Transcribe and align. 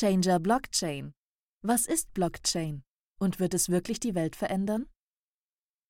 Gamechanger 0.00 0.40
Blockchain. 0.40 1.12
Was 1.60 1.84
ist 1.84 2.14
Blockchain? 2.14 2.84
Und 3.18 3.38
wird 3.38 3.52
es 3.52 3.68
wirklich 3.68 4.00
die 4.00 4.14
Welt 4.14 4.34
verändern? 4.34 4.86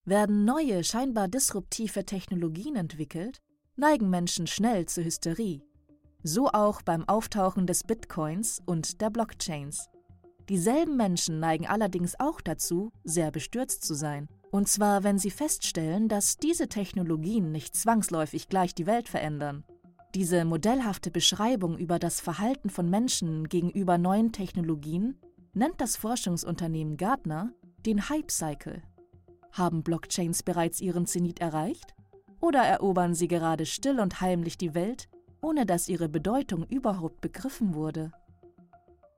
Werden 0.04 0.44
neue, 0.44 0.82
scheinbar 0.82 1.28
disruptive 1.28 2.04
Technologien 2.04 2.74
entwickelt, 2.74 3.40
neigen 3.76 4.10
Menschen 4.10 4.48
schnell 4.48 4.86
zur 4.86 5.04
Hysterie. 5.04 5.62
So 6.24 6.48
auch 6.48 6.82
beim 6.82 7.08
Auftauchen 7.08 7.68
des 7.68 7.84
Bitcoins 7.84 8.60
und 8.66 9.00
der 9.00 9.10
Blockchains. 9.10 9.88
Dieselben 10.48 10.96
Menschen 10.96 11.38
neigen 11.38 11.68
allerdings 11.68 12.18
auch 12.18 12.40
dazu, 12.40 12.90
sehr 13.04 13.30
bestürzt 13.30 13.84
zu 13.84 13.94
sein. 13.94 14.26
Und 14.50 14.68
zwar, 14.68 15.04
wenn 15.04 15.18
sie 15.18 15.30
feststellen, 15.30 16.08
dass 16.08 16.36
diese 16.36 16.66
Technologien 16.68 17.52
nicht 17.52 17.76
zwangsläufig 17.76 18.48
gleich 18.48 18.74
die 18.74 18.86
Welt 18.86 19.08
verändern. 19.08 19.64
Diese 20.14 20.44
modellhafte 20.44 21.12
Beschreibung 21.12 21.78
über 21.78 22.00
das 22.00 22.20
Verhalten 22.20 22.68
von 22.68 22.90
Menschen 22.90 23.48
gegenüber 23.48 23.96
neuen 23.96 24.32
Technologien 24.32 25.20
nennt 25.54 25.80
das 25.80 25.96
Forschungsunternehmen 25.96 26.96
Gartner 26.96 27.52
den 27.86 28.08
Hype 28.08 28.32
Cycle. 28.32 28.82
Haben 29.52 29.84
Blockchains 29.84 30.42
bereits 30.42 30.80
ihren 30.80 31.06
Zenit 31.06 31.40
erreicht? 31.40 31.94
Oder 32.40 32.60
erobern 32.60 33.14
sie 33.14 33.28
gerade 33.28 33.66
still 33.66 34.00
und 34.00 34.20
heimlich 34.20 34.58
die 34.58 34.74
Welt, 34.74 35.08
ohne 35.42 35.64
dass 35.64 35.88
ihre 35.88 36.08
Bedeutung 36.08 36.64
überhaupt 36.66 37.20
begriffen 37.20 37.74
wurde? 37.74 38.10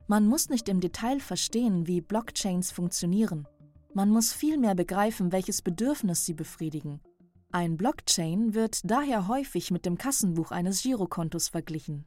Man 0.09 0.27
muss 0.27 0.51
nicht 0.51 0.69
im 0.69 0.81
Detail 0.81 1.21
verstehen, 1.21 1.87
wie 1.87 2.03
Blockchains 2.03 2.71
funktionieren. 2.71 3.49
Man 3.95 4.11
muss 4.11 4.33
vielmehr 4.33 4.75
begreifen, 4.75 5.33
welches 5.33 5.63
Bedürfnis 5.63 6.27
sie 6.27 6.35
befriedigen. 6.35 7.01
Ein 7.53 7.77
Blockchain 7.77 8.55
wird 8.55 8.91
daher 8.91 9.29
häufig 9.29 9.71
mit 9.71 9.87
dem 9.87 9.99
Kassenbuch 9.99 10.51
eines 10.51 10.83
Girokontos 10.83 11.49
verglichen. 11.49 12.07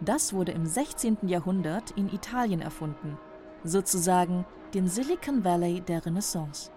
Das 0.00 0.32
wurde 0.32 0.52
im 0.52 0.66
16. 0.66 1.18
Jahrhundert 1.22 1.90
in 1.92 2.12
Italien 2.12 2.60
erfunden, 2.60 3.18
sozusagen 3.64 4.44
dem 4.74 4.86
Silicon 4.86 5.44
Valley 5.44 5.80
der 5.80 6.06
Renaissance. 6.06 6.70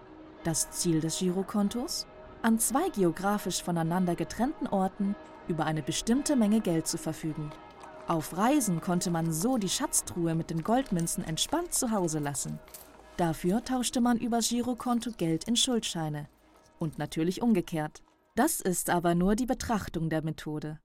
Das 0.44 0.70
Ziel 0.70 1.00
des 1.00 1.18
Girokontos? 1.18 2.06
an 2.42 2.58
zwei 2.58 2.88
geografisch 2.90 3.62
voneinander 3.62 4.14
getrennten 4.14 4.66
Orten 4.66 5.16
über 5.48 5.64
eine 5.64 5.82
bestimmte 5.82 6.36
Menge 6.36 6.60
Geld 6.60 6.86
zu 6.86 6.98
verfügen. 6.98 7.50
Auf 8.08 8.38
Reisen 8.38 8.80
konnte 8.80 9.10
man 9.10 9.30
so 9.34 9.58
die 9.58 9.68
Schatztruhe 9.68 10.34
mit 10.34 10.48
den 10.48 10.64
Goldmünzen 10.64 11.22
entspannt 11.24 11.74
zu 11.74 11.90
Hause 11.90 12.20
lassen. 12.20 12.58
Dafür 13.18 13.62
tauschte 13.62 14.00
man 14.00 14.16
über 14.16 14.38
Girokonto 14.40 15.10
Geld 15.10 15.44
in 15.44 15.56
Schuldscheine. 15.56 16.26
Und 16.78 16.96
natürlich 16.96 17.42
umgekehrt. 17.42 18.02
Das 18.34 18.62
ist 18.62 18.88
aber 18.88 19.14
nur 19.14 19.36
die 19.36 19.44
Betrachtung 19.44 20.08
der 20.08 20.24
Methode. 20.24 20.80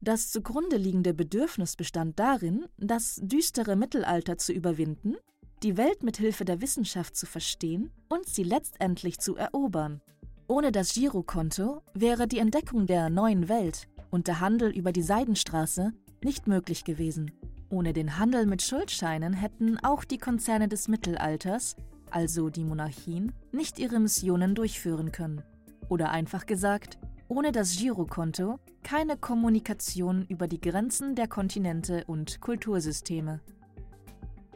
Das 0.00 0.30
zugrunde 0.30 0.78
liegende 0.78 1.12
Bedürfnis 1.12 1.76
bestand 1.76 2.18
darin, 2.18 2.64
das 2.78 3.20
düstere 3.22 3.76
Mittelalter 3.76 4.38
zu 4.38 4.54
überwinden, 4.54 5.16
die 5.62 5.76
Welt 5.76 6.02
mit 6.02 6.16
Hilfe 6.16 6.46
der 6.46 6.62
Wissenschaft 6.62 7.16
zu 7.16 7.26
verstehen 7.26 7.92
und 8.08 8.26
sie 8.26 8.44
letztendlich 8.44 9.18
zu 9.18 9.36
erobern, 9.36 10.00
ohne 10.48 10.72
das 10.72 10.94
Girokonto 10.94 11.82
wäre 11.94 12.26
die 12.26 12.38
Entdeckung 12.38 12.86
der 12.86 13.10
neuen 13.10 13.48
Welt 13.48 13.88
und 14.10 14.26
der 14.26 14.40
Handel 14.40 14.70
über 14.70 14.92
die 14.92 15.02
Seidenstraße 15.02 15.92
nicht 16.24 16.46
möglich 16.46 16.84
gewesen. 16.84 17.30
Ohne 17.70 17.92
den 17.92 18.18
Handel 18.18 18.46
mit 18.46 18.62
Schuldscheinen 18.62 19.32
hätten 19.32 19.78
auch 19.78 20.04
die 20.04 20.18
Konzerne 20.18 20.68
des 20.68 20.88
Mittelalters, 20.88 21.76
also 22.10 22.50
die 22.50 22.64
Monarchien, 22.64 23.32
nicht 23.50 23.78
ihre 23.78 23.98
Missionen 23.98 24.54
durchführen 24.54 25.12
können. 25.12 25.42
Oder 25.88 26.10
einfach 26.10 26.46
gesagt, 26.46 26.98
ohne 27.28 27.50
das 27.50 27.76
Girokonto 27.76 28.58
keine 28.82 29.16
Kommunikation 29.16 30.26
über 30.28 30.48
die 30.48 30.60
Grenzen 30.60 31.14
der 31.14 31.28
Kontinente 31.28 32.04
und 32.06 32.40
Kultursysteme. 32.40 33.40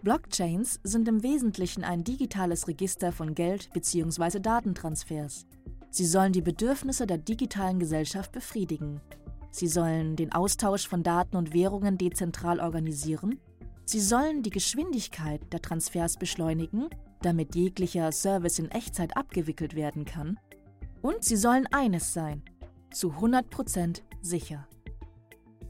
Blockchains 0.03 0.79
sind 0.83 1.09
im 1.09 1.23
Wesentlichen 1.23 1.83
ein 1.83 2.05
digitales 2.05 2.69
Register 2.69 3.13
von 3.13 3.35
Geld 3.35 3.71
bzw. 3.73 4.41
Datentransfers. 4.41 5.47
Sie 5.91 6.05
sollen 6.05 6.33
die 6.33 6.43
Bedürfnisse 6.43 7.07
der 7.07 7.19
digitalen 7.19 7.79
Gesellschaft 7.79 8.31
befriedigen. 8.33 9.01
Sie 9.57 9.69
sollen 9.69 10.17
den 10.17 10.33
Austausch 10.33 10.87
von 10.87 11.03
Daten 11.03 11.35
und 11.35 11.55
Währungen 11.55 11.97
dezentral 11.97 12.61
organisieren. 12.61 13.41
Sie 13.87 14.01
sollen 14.01 14.43
die 14.43 14.51
Geschwindigkeit 14.51 15.41
der 15.51 15.63
Transfers 15.63 16.19
beschleunigen, 16.19 16.91
damit 17.23 17.55
jeglicher 17.55 18.13
Service 18.13 18.59
in 18.59 18.71
Echtzeit 18.71 19.17
abgewickelt 19.17 19.75
werden 19.75 20.05
kann. 20.05 20.39
Und 21.01 21.25
sie 21.25 21.37
sollen 21.37 21.67
eines 21.71 22.13
sein, 22.13 22.43
zu 22.93 23.13
100% 23.13 24.03
sicher. 24.21 24.69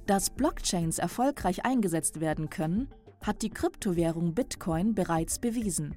Dass 0.06 0.30
Blockchains 0.30 0.98
erfolgreich 0.98 1.64
eingesetzt 1.64 2.18
werden 2.18 2.50
können, 2.50 2.88
hat 3.22 3.42
die 3.42 3.50
Kryptowährung 3.50 4.34
Bitcoin 4.34 4.96
bereits 4.96 5.38
bewiesen. 5.38 5.94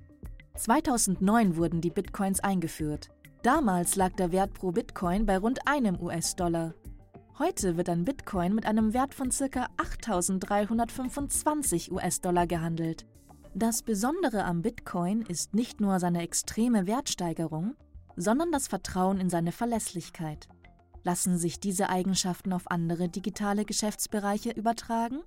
2009 0.54 1.58
wurden 1.58 1.82
die 1.82 1.90
Bitcoins 1.90 2.40
eingeführt. 2.40 3.10
Damals 3.42 3.96
lag 3.96 4.12
der 4.14 4.32
Wert 4.32 4.54
pro 4.54 4.72
Bitcoin 4.72 5.26
bei 5.26 5.40
rund 5.40 5.68
einem 5.68 6.00
US-Dollar. 6.00 6.76
Heute 7.40 7.78
wird 7.78 7.88
ein 7.88 8.04
Bitcoin 8.04 8.54
mit 8.54 8.66
einem 8.66 8.94
Wert 8.94 9.14
von 9.14 9.30
ca. 9.30 9.70
8.325 9.78 11.90
US-Dollar 11.90 12.48
gehandelt. 12.48 13.06
Das 13.56 13.82
Besondere 13.82 14.44
am 14.44 14.62
Bitcoin 14.62 15.22
ist 15.22 15.54
nicht 15.54 15.80
nur 15.80 16.02
seine 16.02 16.22
extreme 16.22 16.86
Wertsteigerung, 16.86 17.78
sondern 18.18 18.52
das 18.52 18.68
Vertrauen 18.68 19.22
in 19.22 19.30
seine 19.30 19.54
Verlässlichkeit. 19.54 20.50
Lassen 21.06 21.38
sich 21.38 21.62
diese 21.62 21.88
Eigenschaften 21.88 22.52
auf 22.52 22.70
andere 22.70 23.08
digitale 23.08 23.64
Geschäftsbereiche 23.64 24.52
übertragen? 24.52 25.22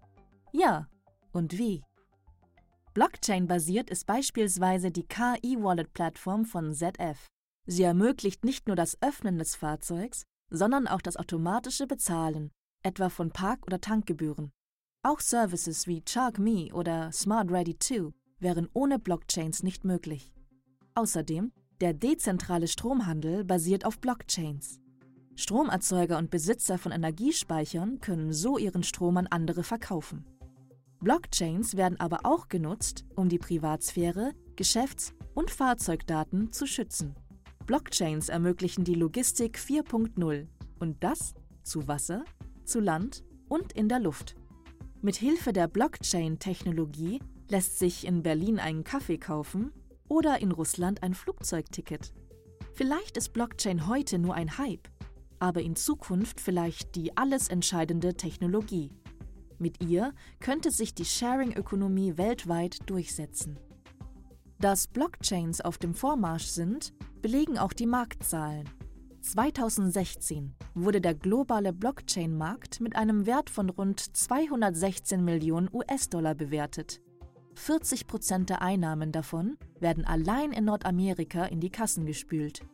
Ja. 0.52 0.88
Und 1.32 1.56
wie? 1.56 1.82
Blockchain-basiert 2.92 3.88
ist 3.88 4.04
beispielsweise 4.04 4.90
die 4.90 5.06
KI-Wallet-Plattform 5.06 6.44
von 6.44 6.74
ZF. 6.74 7.26
Sie 7.64 7.84
ermöglicht 7.84 8.44
nicht 8.44 8.66
nur 8.66 8.76
das 8.76 9.00
Öffnen 9.00 9.38
des 9.38 9.56
Fahrzeugs, 9.56 10.24
sondern 10.52 10.86
auch 10.86 11.00
das 11.00 11.16
automatische 11.16 11.86
Bezahlen, 11.86 12.50
etwa 12.82 13.08
von 13.08 13.30
Park- 13.30 13.66
oder 13.66 13.80
Tankgebühren. 13.80 14.52
Auch 15.02 15.20
Services 15.20 15.86
wie 15.86 16.02
ChargMe 16.02 16.72
oder 16.72 17.10
Smart 17.10 17.50
Ready 17.50 17.76
2 17.78 18.12
wären 18.38 18.68
ohne 18.74 18.98
Blockchains 18.98 19.62
nicht 19.62 19.84
möglich. 19.84 20.32
Außerdem, 20.94 21.52
der 21.80 21.94
dezentrale 21.94 22.68
Stromhandel 22.68 23.44
basiert 23.44 23.84
auf 23.84 23.98
Blockchains. 23.98 24.78
Stromerzeuger 25.34 26.18
und 26.18 26.30
Besitzer 26.30 26.76
von 26.76 26.92
Energiespeichern 26.92 28.00
können 28.00 28.32
so 28.32 28.58
ihren 28.58 28.82
Strom 28.82 29.16
an 29.16 29.26
andere 29.28 29.64
verkaufen. 29.64 30.26
Blockchains 31.00 31.76
werden 31.76 31.98
aber 31.98 32.20
auch 32.24 32.48
genutzt, 32.48 33.04
um 33.16 33.28
die 33.28 33.38
Privatsphäre, 33.38 34.32
Geschäfts- 34.54 35.14
und 35.34 35.50
Fahrzeugdaten 35.50 36.52
zu 36.52 36.66
schützen. 36.66 37.16
Blockchains 37.72 38.28
ermöglichen 38.28 38.84
die 38.84 38.92
Logistik 38.92 39.56
4.0 39.56 40.46
und 40.78 41.02
das 41.02 41.32
zu 41.62 41.88
Wasser, 41.88 42.22
zu 42.66 42.80
Land 42.80 43.24
und 43.48 43.72
in 43.72 43.88
der 43.88 43.98
Luft. 43.98 44.34
Mit 45.00 45.16
Hilfe 45.16 45.54
der 45.54 45.68
Blockchain-Technologie 45.68 47.20
lässt 47.48 47.78
sich 47.78 48.06
in 48.06 48.22
Berlin 48.22 48.58
einen 48.58 48.84
Kaffee 48.84 49.16
kaufen 49.16 49.72
oder 50.06 50.42
in 50.42 50.52
Russland 50.52 51.02
ein 51.02 51.14
Flugzeugticket. 51.14 52.12
Vielleicht 52.74 53.16
ist 53.16 53.32
Blockchain 53.32 53.86
heute 53.86 54.18
nur 54.18 54.34
ein 54.34 54.58
Hype, 54.58 54.90
aber 55.38 55.62
in 55.62 55.74
Zukunft 55.74 56.42
vielleicht 56.42 56.94
die 56.94 57.16
alles 57.16 57.48
entscheidende 57.48 58.12
Technologie. 58.12 58.90
Mit 59.56 59.82
ihr 59.82 60.12
könnte 60.40 60.70
sich 60.70 60.94
die 60.94 61.06
Sharing-Ökonomie 61.06 62.18
weltweit 62.18 62.80
durchsetzen. 62.90 63.58
Dass 64.62 64.86
Blockchains 64.86 65.60
auf 65.60 65.76
dem 65.76 65.92
Vormarsch 65.92 66.46
sind, 66.46 66.94
belegen 67.20 67.58
auch 67.58 67.72
die 67.72 67.84
Marktzahlen. 67.84 68.70
2016 69.20 70.54
wurde 70.74 71.00
der 71.00 71.14
globale 71.16 71.72
Blockchain-Markt 71.72 72.80
mit 72.80 72.94
einem 72.94 73.26
Wert 73.26 73.50
von 73.50 73.70
rund 73.70 73.98
216 74.16 75.24
Millionen 75.24 75.68
US-Dollar 75.72 76.36
bewertet. 76.36 77.00
40 77.56 78.06
Prozent 78.06 78.50
der 78.50 78.62
Einnahmen 78.62 79.10
davon 79.10 79.58
werden 79.80 80.04
allein 80.04 80.52
in 80.52 80.66
Nordamerika 80.66 81.46
in 81.46 81.58
die 81.58 81.70
Kassen 81.70 82.06
gespült. 82.06 82.64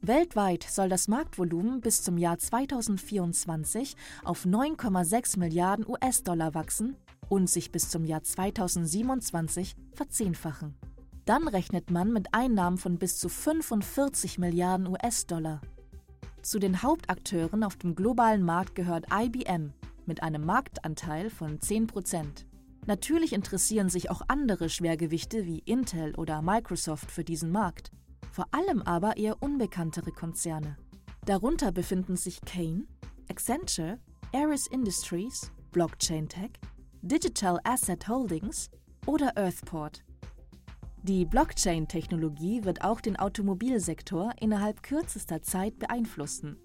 Weltweit 0.00 0.62
soll 0.62 0.88
das 0.88 1.08
Marktvolumen 1.08 1.82
bis 1.82 2.02
zum 2.02 2.16
Jahr 2.16 2.38
2024 2.38 3.96
auf 4.24 4.46
9,6 4.46 5.38
Milliarden 5.38 5.86
US-Dollar 5.86 6.54
wachsen 6.54 6.96
und 7.28 7.50
sich 7.50 7.70
bis 7.70 7.90
zum 7.90 8.06
Jahr 8.06 8.22
2027 8.22 9.76
verzehnfachen. 9.92 10.74
Dann 11.24 11.48
rechnet 11.48 11.90
man 11.90 12.12
mit 12.12 12.34
Einnahmen 12.34 12.76
von 12.76 12.98
bis 12.98 13.18
zu 13.18 13.28
45 13.28 14.38
Milliarden 14.38 14.86
US-Dollar. 14.86 15.62
Zu 16.42 16.58
den 16.58 16.82
Hauptakteuren 16.82 17.64
auf 17.64 17.76
dem 17.76 17.94
globalen 17.94 18.42
Markt 18.42 18.74
gehört 18.74 19.06
IBM 19.10 19.72
mit 20.04 20.22
einem 20.22 20.44
Marktanteil 20.44 21.30
von 21.30 21.60
10 21.60 21.86
Prozent. 21.86 22.46
Natürlich 22.86 23.32
interessieren 23.32 23.88
sich 23.88 24.10
auch 24.10 24.20
andere 24.28 24.68
Schwergewichte 24.68 25.46
wie 25.46 25.60
Intel 25.60 26.14
oder 26.16 26.42
Microsoft 26.42 27.10
für 27.10 27.24
diesen 27.24 27.50
Markt, 27.50 27.90
vor 28.30 28.46
allem 28.50 28.82
aber 28.82 29.16
eher 29.16 29.42
unbekanntere 29.42 30.12
Konzerne. 30.12 30.76
Darunter 31.24 31.72
befinden 31.72 32.16
sich 32.16 32.42
Kane, 32.42 32.84
Accenture, 33.30 33.98
Aris 34.34 34.66
Industries, 34.66 35.50
Blockchain 35.72 36.28
Tech, 36.28 36.50
Digital 37.00 37.58
Asset 37.64 38.06
Holdings 38.06 38.68
oder 39.06 39.34
Earthport. 39.36 40.04
Die 41.06 41.26
Blockchain-Technologie 41.26 42.64
wird 42.64 42.82
auch 42.82 42.98
den 43.02 43.16
Automobilsektor 43.16 44.32
innerhalb 44.40 44.82
kürzester 44.82 45.42
Zeit 45.42 45.78
beeinflussen, 45.78 46.56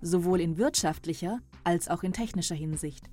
sowohl 0.00 0.40
in 0.40 0.56
wirtschaftlicher 0.56 1.38
als 1.62 1.86
auch 1.86 2.02
in 2.02 2.12
technischer 2.12 2.56
Hinsicht. 2.56 3.08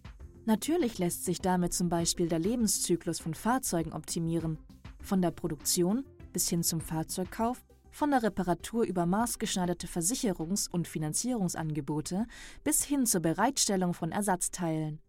Natürlich 0.46 0.98
lässt 0.98 1.24
sich 1.24 1.40
damit 1.40 1.76
zum 1.76 1.88
Beispiel 1.88 2.28
der 2.28 2.40
Lebenszyklus 2.40 3.20
von 3.20 3.36
Fahrzeugen 3.36 3.94
optimieren, 3.94 4.58
von 5.04 5.22
der 5.22 5.30
Produktion 5.30 6.04
bis 6.34 6.50
hin 6.50 6.64
zum 6.64 6.82
Fahrzeugkauf, 6.82 7.64
von 7.92 8.10
der 8.10 8.24
Reparatur 8.24 8.84
über 8.84 9.06
maßgeschneiderte 9.06 9.86
Versicherungs- 9.86 10.68
und 10.68 10.88
Finanzierungsangebote 10.88 12.26
bis 12.64 12.84
hin 12.84 13.06
zur 13.06 13.22
Bereitstellung 13.22 13.94
von 13.94 14.12
Ersatzteilen. 14.12 15.00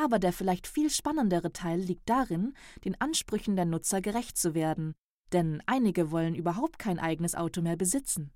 Aber 0.00 0.20
der 0.20 0.32
vielleicht 0.32 0.68
viel 0.68 0.90
spannendere 0.90 1.52
Teil 1.52 1.80
liegt 1.80 2.08
darin, 2.08 2.54
den 2.84 3.00
Ansprüchen 3.00 3.56
der 3.56 3.64
Nutzer 3.64 4.00
gerecht 4.00 4.38
zu 4.38 4.54
werden, 4.54 4.94
denn 5.32 5.60
einige 5.66 6.12
wollen 6.12 6.36
überhaupt 6.36 6.78
kein 6.78 7.00
eigenes 7.00 7.34
Auto 7.34 7.62
mehr 7.62 7.76
besitzen. 7.76 8.30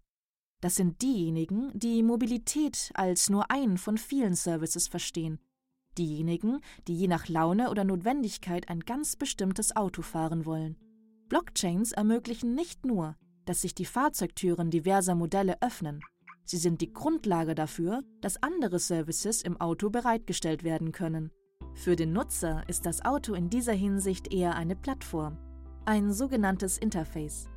Das 0.60 0.74
sind 0.74 1.02
diejenigen, 1.02 1.70
die 1.72 2.02
Mobilität 2.02 2.90
als 2.94 3.30
nur 3.30 3.50
einen 3.50 3.78
von 3.78 3.96
vielen 3.96 4.34
Services 4.34 4.88
verstehen. 4.88 5.38
Diejenigen, 5.98 6.60
die 6.88 6.96
je 6.96 7.06
nach 7.06 7.28
Laune 7.28 7.70
oder 7.70 7.84
Notwendigkeit 7.84 8.68
ein 8.68 8.80
ganz 8.80 9.14
bestimmtes 9.14 9.76
Auto 9.76 10.02
fahren 10.02 10.46
wollen. 10.46 10.76
Blockchains 11.28 11.92
ermöglichen 11.92 12.54
nicht 12.54 12.84
nur, 12.84 13.16
dass 13.44 13.60
sich 13.60 13.74
die 13.74 13.84
Fahrzeugtüren 13.84 14.70
diverser 14.70 15.14
Modelle 15.14 15.62
öffnen. 15.62 16.00
Sie 16.44 16.58
sind 16.58 16.80
die 16.80 16.92
Grundlage 16.92 17.54
dafür, 17.54 18.02
dass 18.20 18.42
andere 18.42 18.80
Services 18.80 19.42
im 19.42 19.60
Auto 19.60 19.90
bereitgestellt 19.90 20.64
werden 20.64 20.90
können. 20.90 21.30
Für 21.74 21.96
den 21.96 22.12
Nutzer 22.12 22.62
ist 22.68 22.86
das 22.86 23.04
Auto 23.04 23.34
in 23.34 23.50
dieser 23.50 23.72
Hinsicht 23.72 24.32
eher 24.32 24.54
eine 24.54 24.76
Plattform, 24.76 25.38
ein 25.84 26.12
sogenanntes 26.12 26.78
Interface. 26.78 27.48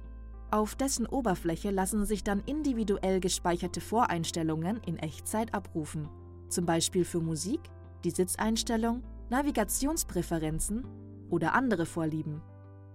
Auf 0.52 0.76
dessen 0.76 1.06
Oberfläche 1.06 1.70
lassen 1.70 2.06
sich 2.06 2.24
dann 2.24 2.42
individuell 2.46 3.20
gespeicherte 3.20 3.82
Voreinstellungen 3.82 4.80
in 4.86 4.98
Echtzeit 4.98 5.54
abrufen, 5.54 6.08
zum 6.50 6.66
Beispiel 6.66 7.04
für 7.04 7.20
Musik, 7.20 7.60
die 8.04 8.12
Sitzeinstellung, 8.12 9.04
Navigationspräferenzen 9.30 10.86
oder 11.30 11.54
andere 11.54 11.86
Vorlieben. 11.86 12.42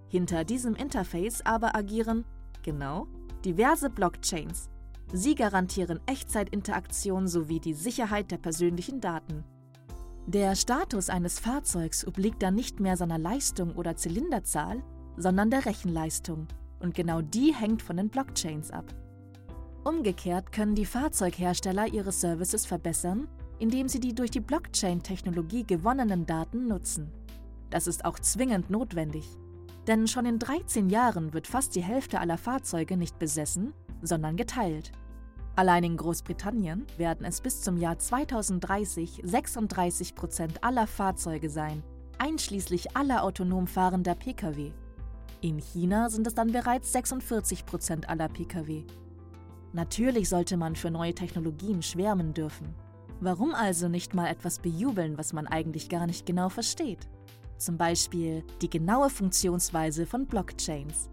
Hinter 0.09 0.45
diesem 0.45 0.75
Interface 0.75 1.43
aber 1.45 1.77
agieren, 1.77 2.25
genau, 2.63 3.07
diverse 3.45 3.91
Blockchains. 3.91 4.71
Sie 5.13 5.35
garantieren 5.35 6.01
Echtzeitinteraktion 6.07 7.29
sowie 7.29 7.61
die 7.61 7.75
Sicherheit 7.75 8.31
der 8.31 8.39
persönlichen 8.39 9.01
Daten. 9.01 9.45
Der 10.27 10.55
Status 10.55 11.09
eines 11.11 11.39
Fahrzeugs 11.39 12.07
obliegt 12.07 12.43
dann 12.43 12.55
nicht 12.55 12.79
mehr 12.79 12.97
seiner 12.97 13.19
Leistung 13.19 13.75
oder 13.75 13.97
Zylinderzahl, 13.97 14.83
sondern 15.17 15.51
der 15.51 15.67
Rechenleistung. 15.67 16.47
Und 16.79 16.95
genau 16.95 17.21
die 17.21 17.55
hängt 17.55 17.83
von 17.83 17.97
den 17.97 18.09
Blockchains 18.09 18.71
ab. 18.71 18.85
Umgekehrt 19.83 20.53
können 20.53 20.75
die 20.75 20.85
Fahrzeughersteller 20.85 21.87
ihre 21.87 22.13
Services 22.13 22.67
verbessern, 22.67 23.29
indem 23.59 23.89
sie 23.89 24.01
die 24.01 24.15
durch 24.15 24.31
die 24.31 24.41
Blockchain-Technologie 24.41 25.65
gewonnenen 25.65 26.27
Daten 26.27 26.69
nutzen. 26.69 27.11
Das 27.71 27.87
ist 27.87 28.05
auch 28.05 28.19
zwingend 28.19 28.71
notwendig. 28.71 29.25
Denn 29.87 30.07
schon 30.07 30.27
in 30.27 30.39
13 30.39 30.91
Jahren 30.91 31.33
wird 31.33 31.47
fast 31.47 31.75
die 31.75 31.83
Hälfte 31.83 32.21
aller 32.21 32.39
Fahrzeuge 32.39 32.97
nicht 32.97 33.19
besessen, 33.19 33.73
sondern 34.03 34.37
geteilt. 34.37 34.93
Allein 35.61 35.85
in 35.85 35.99
Großbritannien 35.99 36.87
werden 36.97 37.27
es 37.27 37.43
bis 37.43 37.61
zum 37.61 37.77
Jahr 37.77 37.99
2030 37.99 39.21
36 39.23 40.15
Prozent 40.15 40.65
aller 40.65 40.87
Fahrzeuge 40.87 41.51
sein, 41.51 41.83
einschließlich 42.17 42.97
aller 42.97 43.23
autonom 43.23 43.67
fahrender 43.67 44.15
Pkw. 44.15 44.73
In 45.43 45.59
China 45.59 46.09
sind 46.09 46.27
es 46.27 46.35
dann 46.35 46.51
bereits 46.51 46.93
46 46.93 47.67
Prozent 47.67 48.09
aller 48.09 48.29
Pkw. 48.29 48.85
Natürlich 49.75 50.31
sollte 50.31 50.57
man 50.57 50.77
für 50.77 50.91
neue 50.91 51.15
Technologien 51.15 51.83
schwärmen 51.83 52.33
dürfen. 52.33 52.75
Warum 53.21 53.55
also 53.55 53.91
nicht 53.91 54.15
mal 54.15 54.29
etwas 54.29 54.61
bejubeln, 54.61 55.19
was 55.19 55.35
man 55.35 55.47
eigentlich 55.47 55.91
gar 55.91 56.07
nicht 56.07 56.25
genau 56.25 56.49
versteht? 56.49 57.07
Zum 57.59 57.77
Beispiel 57.77 58.45
die 58.63 58.71
genaue 58.71 59.11
Funktionsweise 59.11 60.07
von 60.07 60.25
Blockchains. 60.25 61.11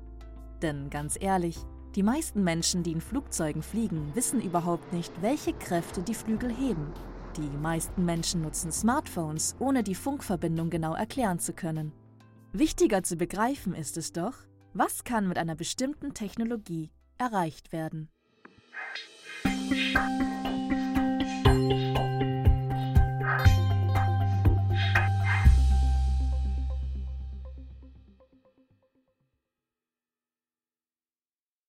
Denn 0.61 0.89
ganz 0.89 1.17
ehrlich, 1.19 1.57
die 1.97 2.03
meisten 2.03 2.43
Menschen, 2.43 2.83
die 2.83 2.91
in 2.91 3.01
Flugzeugen 3.01 3.63
fliegen, 3.63 4.11
wissen 4.13 4.39
überhaupt 4.39 4.93
nicht, 4.93 5.11
welche 5.23 5.51
Kräfte 5.53 6.03
die 6.03 6.13
Flügel 6.13 6.55
heben. 6.55 6.93
Die 7.35 7.57
meisten 7.57 8.05
Menschen 8.05 8.43
nutzen 8.43 8.71
Smartphones, 8.71 9.55
ohne 9.57 9.81
die 9.81 9.95
Funkverbindung 9.95 10.69
genau 10.69 10.93
erklären 10.93 11.39
zu 11.39 11.53
können. 11.53 11.91
Wichtiger 12.53 13.01
zu 13.01 13.15
begreifen 13.15 13.73
ist 13.73 13.97
es 13.97 14.13
doch, 14.13 14.35
was 14.73 15.05
kann 15.05 15.27
mit 15.27 15.39
einer 15.39 15.55
bestimmten 15.55 16.13
Technologie 16.13 16.91
erreicht 17.17 17.71
werden. 17.71 18.09